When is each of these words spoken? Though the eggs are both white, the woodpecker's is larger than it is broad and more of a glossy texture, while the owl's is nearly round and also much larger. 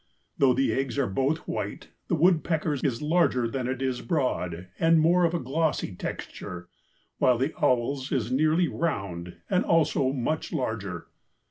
Though 0.35 0.53
the 0.55 0.73
eggs 0.73 0.97
are 0.97 1.05
both 1.05 1.47
white, 1.47 1.89
the 2.07 2.15
woodpecker's 2.15 2.83
is 2.83 3.03
larger 3.03 3.47
than 3.47 3.67
it 3.67 3.83
is 3.83 4.01
broad 4.01 4.67
and 4.79 4.99
more 4.99 5.25
of 5.25 5.35
a 5.35 5.39
glossy 5.39 5.93
texture, 5.95 6.69
while 7.19 7.37
the 7.37 7.53
owl's 7.63 8.11
is 8.11 8.31
nearly 8.31 8.67
round 8.67 9.37
and 9.47 9.63
also 9.63 10.11
much 10.11 10.51
larger. 10.51 11.05